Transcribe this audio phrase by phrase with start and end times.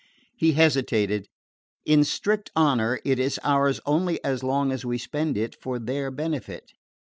[0.35, 1.27] He hesitated.
[1.85, 6.09] "In strict honour, it is ours only as long as we spend it for their
[6.09, 6.71] benefit."